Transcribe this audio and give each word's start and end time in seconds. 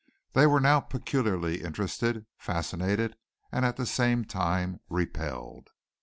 They 0.33 0.47
were 0.47 0.59
now 0.59 0.79
peculiarly 0.79 1.61
interested, 1.61 2.25
fascinated, 2.35 3.15
and 3.51 3.63
at 3.63 3.77
the 3.77 3.85
same 3.85 4.25
time 4.25 4.79
repelled. 4.89 5.69